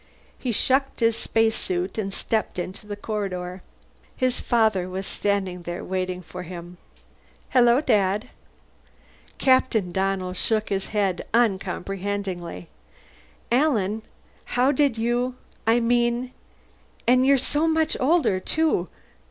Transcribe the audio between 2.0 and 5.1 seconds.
stepped into the corridor. His father was